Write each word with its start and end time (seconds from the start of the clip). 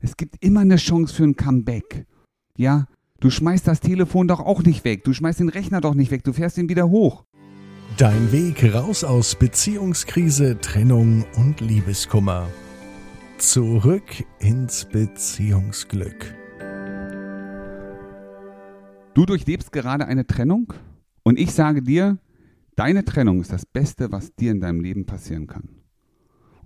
Es 0.00 0.16
gibt 0.16 0.36
immer 0.44 0.60
eine 0.60 0.76
Chance 0.76 1.12
für 1.12 1.24
ein 1.24 1.34
Comeback. 1.34 2.06
Ja, 2.56 2.86
du 3.18 3.30
schmeißt 3.30 3.66
das 3.66 3.80
Telefon 3.80 4.28
doch 4.28 4.38
auch 4.38 4.62
nicht 4.62 4.84
weg. 4.84 5.02
Du 5.02 5.12
schmeißt 5.12 5.40
den 5.40 5.48
Rechner 5.48 5.80
doch 5.80 5.94
nicht 5.94 6.12
weg. 6.12 6.22
Du 6.22 6.32
fährst 6.32 6.56
ihn 6.56 6.68
wieder 6.68 6.88
hoch. 6.88 7.24
Dein 7.96 8.30
Weg 8.30 8.72
raus 8.72 9.02
aus 9.02 9.34
Beziehungskrise, 9.34 10.60
Trennung 10.60 11.24
und 11.36 11.60
Liebeskummer. 11.60 12.48
Zurück 13.38 14.24
ins 14.38 14.84
Beziehungsglück. 14.84 16.34
Du 19.14 19.26
durchlebst 19.26 19.72
gerade 19.72 20.06
eine 20.06 20.28
Trennung 20.28 20.72
und 21.24 21.40
ich 21.40 21.50
sage 21.50 21.82
dir, 21.82 22.18
deine 22.76 23.04
Trennung 23.04 23.40
ist 23.40 23.52
das 23.52 23.66
Beste, 23.66 24.12
was 24.12 24.32
dir 24.36 24.52
in 24.52 24.60
deinem 24.60 24.80
Leben 24.80 25.06
passieren 25.06 25.48
kann. 25.48 25.77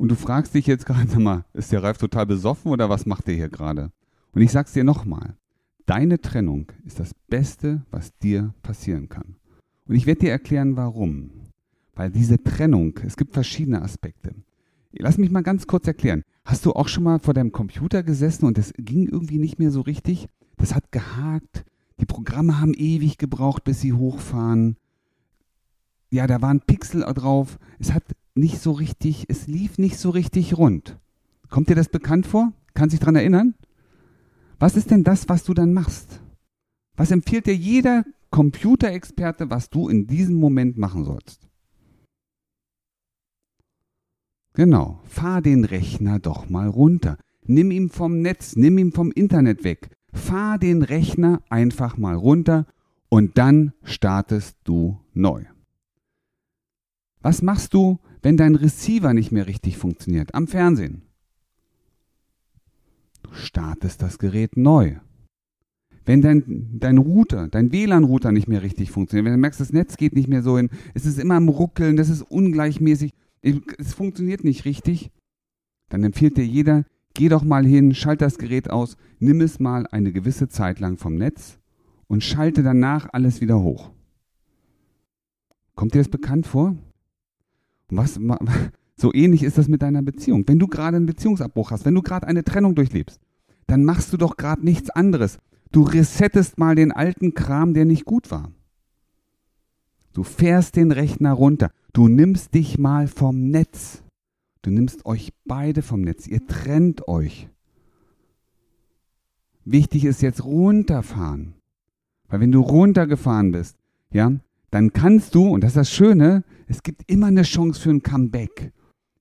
Und 0.02 0.08
du 0.08 0.16
fragst 0.16 0.52
dich 0.52 0.66
jetzt 0.66 0.84
gerade 0.84 1.16
mal, 1.20 1.44
ist 1.52 1.70
der 1.70 1.84
Ralf 1.84 1.96
total 1.96 2.26
besoffen 2.26 2.72
oder 2.72 2.90
was 2.90 3.06
macht 3.06 3.28
der 3.28 3.36
hier 3.36 3.48
gerade? 3.48 3.92
Und 4.32 4.42
ich 4.42 4.50
sag's 4.50 4.72
dir 4.72 4.82
nochmal, 4.82 5.36
deine 5.86 6.20
Trennung 6.20 6.72
ist 6.84 6.98
das 6.98 7.14
Beste, 7.28 7.82
was 7.92 8.10
dir 8.18 8.52
passieren 8.62 9.08
kann. 9.08 9.36
Und 9.86 9.94
ich 9.94 10.06
werde 10.06 10.22
dir 10.22 10.32
erklären, 10.32 10.76
warum. 10.76 11.30
Weil 11.94 12.10
diese 12.10 12.42
Trennung, 12.42 12.98
es 13.06 13.16
gibt 13.16 13.32
verschiedene 13.32 13.80
Aspekte. 13.80 14.34
Lass 14.90 15.18
mich 15.18 15.30
mal 15.30 15.44
ganz 15.44 15.68
kurz 15.68 15.86
erklären. 15.86 16.24
Hast 16.44 16.66
du 16.66 16.72
auch 16.72 16.88
schon 16.88 17.04
mal 17.04 17.20
vor 17.20 17.32
deinem 17.32 17.52
Computer 17.52 18.02
gesessen 18.02 18.46
und 18.46 18.58
es 18.58 18.74
ging 18.76 19.06
irgendwie 19.06 19.38
nicht 19.38 19.60
mehr 19.60 19.70
so 19.70 19.82
richtig? 19.82 20.26
Das 20.56 20.74
hat 20.74 20.90
gehakt. 20.90 21.64
Die 22.00 22.06
Programme 22.06 22.60
haben 22.60 22.74
ewig 22.74 23.18
gebraucht, 23.18 23.62
bis 23.62 23.80
sie 23.80 23.92
hochfahren. 23.92 24.78
Ja, 26.10 26.26
da 26.26 26.42
waren 26.42 26.60
Pixel 26.60 27.02
drauf. 27.02 27.60
Es 27.78 27.92
hat 27.92 28.02
nicht 28.34 28.60
so 28.60 28.72
richtig, 28.72 29.26
es 29.28 29.46
lief 29.46 29.78
nicht 29.78 29.98
so 29.98 30.10
richtig 30.10 30.56
rund. 30.56 30.98
Kommt 31.48 31.68
dir 31.68 31.74
das 31.74 31.88
bekannt 31.88 32.26
vor? 32.26 32.52
Kannst 32.74 32.94
dich 32.94 33.00
daran 33.00 33.16
erinnern? 33.16 33.54
Was 34.58 34.76
ist 34.76 34.90
denn 34.90 35.04
das, 35.04 35.28
was 35.28 35.44
du 35.44 35.54
dann 35.54 35.74
machst? 35.74 36.20
Was 36.96 37.10
empfiehlt 37.10 37.46
dir 37.46 37.54
jeder 37.56 38.04
Computerexperte, 38.30 39.50
was 39.50 39.68
du 39.70 39.88
in 39.88 40.06
diesem 40.06 40.36
Moment 40.36 40.78
machen 40.78 41.04
sollst? 41.04 41.48
Genau, 44.54 45.00
fahr 45.04 45.40
den 45.42 45.64
Rechner 45.64 46.18
doch 46.18 46.48
mal 46.48 46.68
runter. 46.68 47.18
Nimm 47.44 47.70
ihn 47.70 47.88
vom 47.88 48.20
Netz, 48.20 48.54
nimm 48.56 48.78
ihn 48.78 48.92
vom 48.92 49.10
Internet 49.10 49.64
weg. 49.64 49.90
Fahr 50.12 50.58
den 50.58 50.82
Rechner 50.82 51.42
einfach 51.48 51.96
mal 51.96 52.14
runter 52.14 52.66
und 53.08 53.38
dann 53.38 53.72
startest 53.82 54.56
du 54.64 55.00
neu. 55.14 55.44
Was 57.20 57.42
machst 57.42 57.72
du, 57.74 57.98
wenn 58.22 58.36
dein 58.36 58.54
Receiver 58.54 59.12
nicht 59.14 59.32
mehr 59.32 59.46
richtig 59.46 59.76
funktioniert 59.76 60.34
am 60.34 60.46
Fernsehen? 60.46 61.02
Du 63.22 63.32
startest 63.34 64.02
das 64.02 64.18
Gerät 64.18 64.56
neu. 64.56 64.96
Wenn 66.04 66.20
dein, 66.20 66.78
dein 66.78 66.98
Router, 66.98 67.48
dein 67.48 67.70
WLAN-Router 67.70 68.32
nicht 68.32 68.48
mehr 68.48 68.62
richtig 68.62 68.90
funktioniert, 68.90 69.26
wenn 69.26 69.34
du 69.34 69.38
merkst, 69.38 69.60
das 69.60 69.72
Netz 69.72 69.96
geht 69.96 70.14
nicht 70.14 70.28
mehr 70.28 70.42
so 70.42 70.56
hin, 70.56 70.70
es 70.94 71.06
ist 71.06 71.18
immer 71.18 71.36
am 71.36 71.48
Ruckeln, 71.48 71.96
das 71.96 72.08
ist 72.08 72.22
ungleichmäßig, 72.22 73.12
es 73.42 73.94
funktioniert 73.94 74.42
nicht 74.42 74.64
richtig, 74.64 75.12
dann 75.90 76.02
empfiehlt 76.02 76.36
dir 76.36 76.46
jeder, 76.46 76.84
geh 77.14 77.28
doch 77.28 77.44
mal 77.44 77.64
hin, 77.64 77.94
schalte 77.94 78.24
das 78.24 78.38
Gerät 78.38 78.70
aus, 78.70 78.96
nimm 79.20 79.40
es 79.40 79.60
mal 79.60 79.86
eine 79.86 80.12
gewisse 80.12 80.48
Zeit 80.48 80.80
lang 80.80 80.96
vom 80.96 81.14
Netz 81.14 81.58
und 82.08 82.24
schalte 82.24 82.64
danach 82.64 83.08
alles 83.12 83.40
wieder 83.40 83.60
hoch. 83.60 83.92
Kommt 85.76 85.94
dir 85.94 85.98
das 85.98 86.08
bekannt 86.08 86.46
vor? 86.46 86.76
Was, 87.96 88.18
so 88.96 89.12
ähnlich 89.12 89.42
ist 89.42 89.58
das 89.58 89.68
mit 89.68 89.82
deiner 89.82 90.02
Beziehung. 90.02 90.44
Wenn 90.46 90.58
du 90.58 90.66
gerade 90.66 90.96
einen 90.96 91.06
Beziehungsabbruch 91.06 91.70
hast, 91.70 91.84
wenn 91.84 91.94
du 91.94 92.02
gerade 92.02 92.26
eine 92.26 92.44
Trennung 92.44 92.74
durchlebst, 92.74 93.20
dann 93.66 93.84
machst 93.84 94.12
du 94.12 94.16
doch 94.16 94.36
gerade 94.36 94.64
nichts 94.64 94.90
anderes. 94.90 95.38
Du 95.70 95.82
resettest 95.82 96.58
mal 96.58 96.74
den 96.74 96.92
alten 96.92 97.34
Kram, 97.34 97.74
der 97.74 97.84
nicht 97.84 98.04
gut 98.04 98.30
war. 98.30 98.52
Du 100.12 100.22
fährst 100.22 100.76
den 100.76 100.92
Rechner 100.92 101.32
runter. 101.32 101.70
Du 101.92 102.08
nimmst 102.08 102.54
dich 102.54 102.78
mal 102.78 103.08
vom 103.08 103.48
Netz. 103.50 104.02
Du 104.60 104.70
nimmst 104.70 105.06
euch 105.06 105.32
beide 105.44 105.82
vom 105.82 106.02
Netz. 106.02 106.26
Ihr 106.26 106.46
trennt 106.46 107.08
euch. 107.08 107.48
Wichtig 109.64 110.04
ist 110.04 110.22
jetzt 110.22 110.44
runterfahren. 110.44 111.54
Weil 112.28 112.40
wenn 112.40 112.52
du 112.52 112.60
runtergefahren 112.60 113.52
bist, 113.52 113.76
ja, 114.12 114.32
dann 114.72 114.94
kannst 114.94 115.34
du, 115.34 115.48
und 115.48 115.62
das 115.62 115.72
ist 115.72 115.76
das 115.76 115.90
Schöne, 115.90 116.44
es 116.66 116.82
gibt 116.82 117.02
immer 117.06 117.26
eine 117.26 117.42
Chance 117.42 117.78
für 117.78 117.90
ein 117.90 118.02
Comeback. 118.02 118.72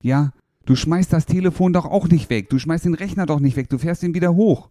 Ja, 0.02 0.32
du 0.66 0.76
schmeißt 0.76 1.12
das 1.12 1.26
Telefon 1.26 1.74
doch 1.74 1.86
auch 1.86 2.08
nicht 2.08 2.30
weg. 2.30 2.50
Du 2.50 2.58
schmeißt 2.58 2.86
den 2.86 2.94
Rechner 2.94 3.26
doch 3.26 3.42
nicht 3.42 3.58
weg. 3.58 3.70
Du 3.70 3.78
fährst 3.78 4.02
ihn 4.02 4.16
wieder 4.16 4.34
hoch. 4.34 4.70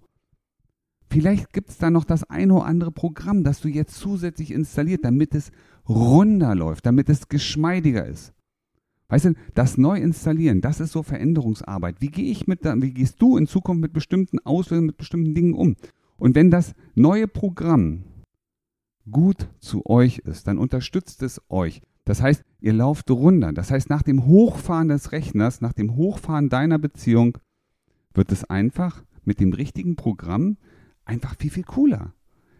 Vielleicht 1.11 1.53
gibt 1.53 1.69
es 1.69 1.77
da 1.77 1.91
noch 1.91 2.05
das 2.05 2.25
eine 2.25 2.55
oder 2.55 2.65
andere 2.65 2.93
Programm, 2.93 3.45
das 3.45 3.61
du 3.61 3.69
jetzt 3.69 3.97
zusätzlich 3.97 4.53
installiert, 4.53 5.05
damit 5.05 5.35
es 5.35 5.53
runder 5.87 6.55
läuft, 6.55 6.87
damit 6.87 7.11
es 7.11 7.29
geschmeidiger 7.29 8.07
ist. 8.07 8.33
Weißt 9.09 9.27
du, 9.27 9.35
das 9.55 9.77
Neuinstallieren, 9.77 10.63
das 10.63 10.81
ist 10.81 10.93
so 10.93 11.03
Veränderungsarbeit. 11.03 11.97
Wie 12.01 12.09
gehe 12.09 12.31
ich 12.31 12.47
mit, 12.47 12.65
wie 12.65 12.95
gehst 12.95 13.21
du 13.21 13.37
in 13.37 13.47
Zukunft 13.47 13.83
mit 13.83 13.93
bestimmten 13.93 14.39
Auslösungen, 14.39 14.87
mit 14.87 14.97
bestimmten 14.97 15.35
Dingen 15.35 15.53
um? 15.53 15.77
Und 16.17 16.35
wenn 16.35 16.51
das 16.51 16.75
neue 16.95 17.29
Programm 17.29 18.05
gut 19.11 19.49
zu 19.61 19.87
euch 19.87 20.19
ist, 20.19 20.47
dann 20.47 20.59
unterstützt 20.59 21.23
es 21.23 21.41
euch. 21.49 21.83
Das 22.05 22.23
heißt, 22.23 22.43
ihr 22.61 22.73
lauft 22.73 23.11
runter. 23.11 23.53
Das 23.53 23.71
heißt, 23.71 23.91
nach 23.91 24.03
dem 24.03 24.27
Hochfahren 24.27 24.89
des 24.89 25.13
Rechners, 25.13 25.61
nach 25.61 25.73
dem 25.73 25.97
Hochfahren 25.97 26.49
deiner 26.49 26.79
Beziehung, 26.79 27.39
wird 28.15 28.33
es 28.33 28.45
einfach 28.45 29.05
mit 29.25 29.41
dem 29.41 29.53
richtigen 29.53 29.97
Programm 29.97 30.57
einfach 31.05 31.37
viel, 31.37 31.51
viel 31.51 31.65
cooler. 31.65 32.15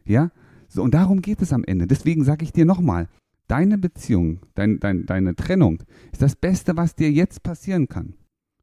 Ja? 0.05 0.31
So, 0.69 0.83
und 0.83 0.95
darum 0.95 1.23
geht 1.23 1.43
es 1.43 1.53
am 1.53 1.65
Ende. 1.65 1.87
Deswegen 1.87 2.25
sage 2.25 2.45
ich 2.45 2.53
dir 2.53 2.65
nochmal, 2.65 3.09
deine 3.49 3.79
Beziehung, 3.79 4.41
dein, 4.55 4.79
dein, 4.79 5.07
deine 5.07 5.35
Trennung 5.35 5.83
ist 6.13 6.23
das 6.23 6.37
Beste, 6.37 6.77
was 6.77 6.95
dir 6.95 7.11
jetzt 7.11 7.43
passieren 7.43 7.89
kann. 7.89 8.15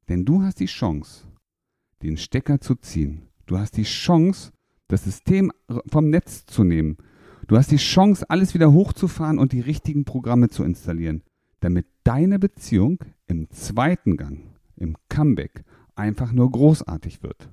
Denn 0.07 0.23
du 0.23 0.41
hast 0.41 0.59
die 0.61 0.67
Chance, 0.67 1.27
den 2.01 2.15
Stecker 2.15 2.61
zu 2.61 2.75
ziehen. 2.75 3.23
Du 3.45 3.57
hast 3.57 3.75
die 3.75 3.83
Chance, 3.83 4.51
das 4.87 5.03
System 5.03 5.51
vom 5.87 6.09
Netz 6.09 6.45
zu 6.45 6.63
nehmen. 6.63 6.97
Du 7.47 7.55
hast 7.55 7.71
die 7.71 7.77
Chance, 7.77 8.29
alles 8.29 8.53
wieder 8.53 8.73
hochzufahren 8.73 9.39
und 9.39 9.53
die 9.53 9.61
richtigen 9.61 10.03
Programme 10.03 10.49
zu 10.49 10.65
installieren, 10.65 11.23
damit 11.61 11.87
deine 12.03 12.39
Beziehung 12.39 12.99
im 13.25 13.49
zweiten 13.49 14.17
Gang, 14.17 14.53
im 14.75 14.97
Comeback, 15.07 15.63
einfach 15.95 16.33
nur 16.33 16.51
großartig 16.51 17.23
wird. 17.23 17.49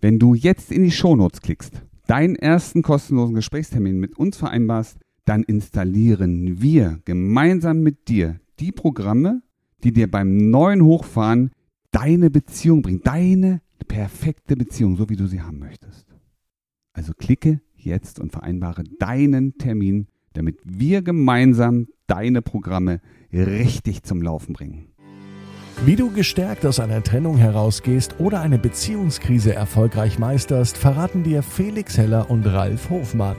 Wenn 0.00 0.18
du 0.18 0.34
jetzt 0.34 0.72
in 0.72 0.82
die 0.82 0.90
Shownotes 0.90 1.42
klickst, 1.42 1.82
deinen 2.06 2.36
ersten 2.36 2.80
kostenlosen 2.82 3.34
Gesprächstermin 3.34 4.00
mit 4.00 4.16
uns 4.16 4.38
vereinbarst, 4.38 4.98
dann 5.26 5.42
installieren 5.42 6.62
wir 6.62 7.00
gemeinsam 7.04 7.80
mit 7.80 8.08
dir 8.08 8.40
die 8.58 8.72
Programme, 8.72 9.42
die 9.84 9.92
dir 9.92 10.10
beim 10.10 10.50
neuen 10.50 10.82
Hochfahren 10.82 11.50
deine 11.90 12.30
Beziehung 12.30 12.80
bringen, 12.80 13.02
deine 13.04 13.60
perfekte 13.86 14.56
Beziehung, 14.56 14.96
so 14.96 15.10
wie 15.10 15.16
du 15.16 15.26
sie 15.26 15.42
haben 15.42 15.58
möchtest. 15.58 16.06
Also 16.94 17.12
klicke 17.12 17.60
jetzt 17.84 18.20
und 18.20 18.32
vereinbare 18.32 18.84
deinen 18.98 19.58
Termin, 19.58 20.06
damit 20.32 20.58
wir 20.64 21.02
gemeinsam 21.02 21.86
deine 22.06 22.42
Programme 22.42 23.00
richtig 23.32 24.02
zum 24.02 24.22
Laufen 24.22 24.52
bringen. 24.52 24.86
Wie 25.84 25.96
du 25.96 26.10
gestärkt 26.10 26.64
aus 26.66 26.78
einer 26.78 27.02
Trennung 27.02 27.38
herausgehst 27.38 28.20
oder 28.20 28.42
eine 28.42 28.58
Beziehungskrise 28.58 29.54
erfolgreich 29.54 30.18
meisterst, 30.18 30.76
verraten 30.76 31.22
dir 31.22 31.42
Felix 31.42 31.96
Heller 31.96 32.30
und 32.30 32.46
Ralf 32.46 32.90
Hofmann. 32.90 33.36